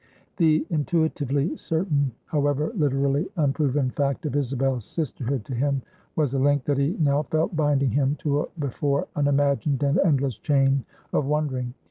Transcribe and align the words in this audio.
The 0.37 0.65
intuitively 0.71 1.55
certain, 1.55 2.13
however 2.25 2.71
literally 2.73 3.27
unproven 3.37 3.91
fact 3.91 4.25
of 4.25 4.35
Isabel's 4.35 4.83
sisterhood 4.83 5.45
to 5.45 5.53
him, 5.53 5.83
was 6.15 6.33
a 6.33 6.39
link 6.39 6.63
that 6.65 6.79
he 6.79 6.95
now 6.99 7.21
felt 7.21 7.55
binding 7.55 7.91
him 7.91 8.15
to 8.21 8.39
a 8.39 8.47
before 8.57 9.07
unimagined 9.15 9.83
and 9.83 9.99
endless 9.99 10.39
chain 10.39 10.85
of 11.13 11.27
wondering. 11.27 11.75